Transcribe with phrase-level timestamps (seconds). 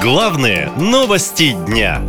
[0.00, 2.00] Главные новости дня.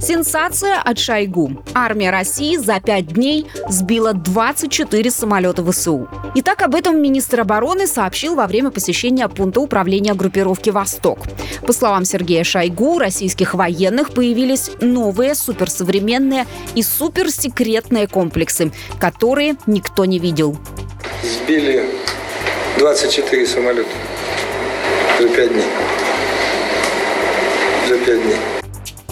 [0.00, 1.62] Сенсация от Шойгу.
[1.74, 6.08] Армия России за пять дней сбила 24 самолета ВСУ.
[6.34, 11.20] И так об этом министр обороны сообщил во время посещения пункта управления группировки «Восток».
[11.64, 20.04] По словам Сергея Шойгу, у российских военных появились новые суперсовременные и суперсекретные комплексы, которые никто
[20.04, 20.56] не видел.
[21.22, 21.84] Сбили
[22.76, 23.90] 24 самолета
[25.20, 25.64] за 5 дней.
[27.88, 28.59] За 5 дней.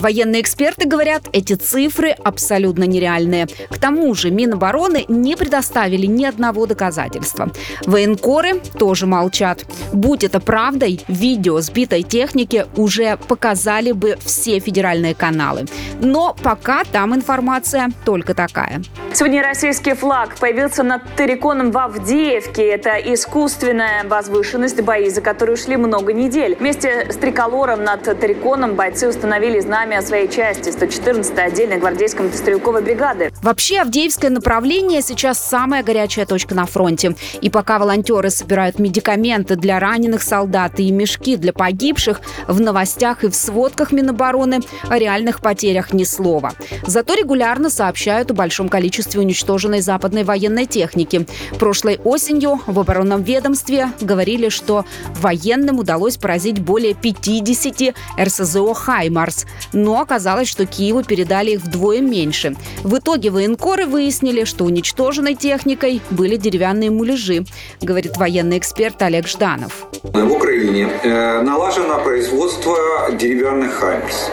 [0.00, 3.48] Военные эксперты говорят, эти цифры абсолютно нереальные.
[3.68, 7.50] К тому же Минобороны не предоставили ни одного доказательства.
[7.84, 9.64] Военкоры тоже молчат.
[9.92, 15.66] Будь это правдой, видео сбитой техники уже показали бы все федеральные каналы.
[16.00, 18.82] Но пока там информация только такая.
[19.12, 22.62] Сегодня российский флаг появился над Терриконом в Авдеевке.
[22.68, 26.56] Это искусственная возвышенность, бои за которые ушли много недель.
[26.60, 33.32] Вместе с триколором над Терриконом бойцы установили знамя своей части 114-й отдельной гвардейской мотострелковой бригады.
[33.42, 37.14] Вообще, Авдеевское направление сейчас самая горячая точка на фронте.
[37.40, 43.28] И пока волонтеры собирают медикаменты для раненых солдат и мешки для погибших, в новостях и
[43.28, 46.52] в сводках Минобороны о реальных потерях ни слова.
[46.86, 51.26] Зато регулярно сообщают о большом количестве уничтоженной западной военной техники.
[51.58, 54.84] Прошлой осенью в оборонном ведомстве говорили, что
[55.20, 59.46] военным удалось поразить более 50 РСЗО «Хаймарс»,
[59.82, 62.54] но оказалось, что Киеву передали их вдвое меньше.
[62.82, 67.44] В итоге военкоры выяснили, что уничтоженной техникой были деревянные муляжи,
[67.80, 69.86] говорит военный эксперт Олег Жданов.
[70.02, 72.76] В Украине э, налажено производство
[73.12, 74.30] деревянных «Хаймарс».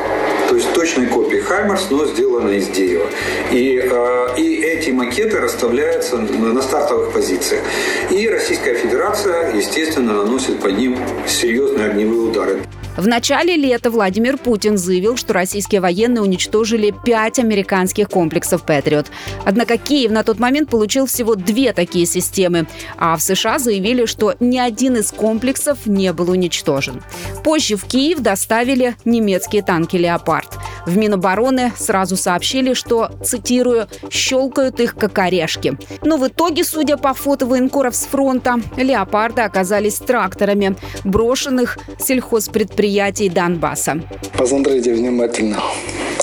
[0.49, 3.07] То есть точной копии «Хаймарс», но сделано из дерева.
[3.51, 7.63] И, э, и эти макеты расставляются на стартовых позициях.
[8.09, 12.59] И Российская Федерация, естественно, наносит по ним серьезные огневые удары.
[12.97, 19.07] В начале лета Владимир Путин заявил, что российские военные уничтожили пять американских комплексов «Патриот».
[19.43, 22.67] Однако Киев на тот момент получил всего две такие системы,
[22.97, 27.03] а в США заявили, что ни один из комплексов не был уничтожен.
[27.43, 30.57] Позже в Киев доставили немецкие танки «Леопард».
[30.85, 35.77] В Минобороны сразу сообщили, что, цитирую, «щелкают их как орешки».
[36.03, 44.01] Но в итоге, судя по фото военкоров с фронта, «Леопарды» оказались тракторами, брошенных сельхозпредприятий Донбасса.
[44.37, 45.57] Посмотрите внимательно.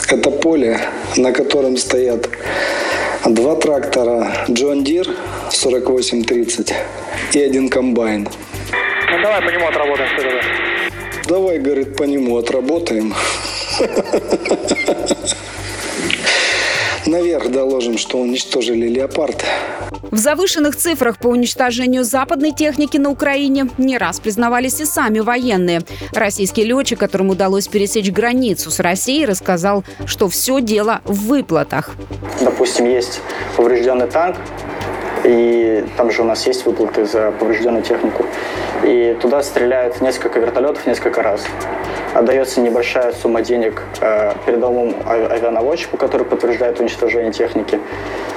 [0.09, 0.79] Это поле,
[1.17, 2.29] на котором стоят
[3.25, 5.17] два трактора John Deere
[5.51, 6.75] 4830
[7.33, 8.29] и один комбайн.
[9.11, 10.63] Ну давай по нему отработаем что
[11.29, 13.15] Давай, говорит, по нему отработаем.
[17.07, 19.45] Наверх доложим, что уничтожили леопард.
[20.11, 25.83] В завышенных цифрах по уничтожению западной техники на Украине не раз признавались и сами военные.
[26.13, 31.91] Российский летчик, которому удалось пересечь границу с Россией, рассказал, что все дело в выплатах.
[32.41, 33.21] Допустим, есть
[33.57, 34.37] поврежденный танк,
[35.25, 38.25] и там же у нас есть выплаты за поврежденную технику.
[38.85, 41.45] И туда стреляют несколько вертолетов несколько раз
[42.15, 47.81] отдается небольшая сумма денег э, передовому авианаводчику, который подтверждает уничтожение техники.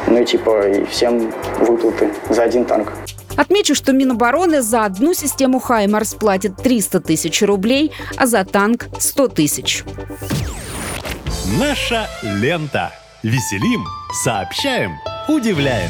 [0.08, 2.94] Ну и типа и всем выплаты за один танк.
[3.38, 9.28] Отмечу, что Минобороны за одну систему «Хаймарс» платит 300 тысяч рублей, а за танк– 100
[9.30, 9.84] тысяч.
[11.60, 12.92] Наша лента.
[13.24, 13.84] Веселим,
[14.24, 14.92] сообщаем,
[15.28, 15.90] удивляем.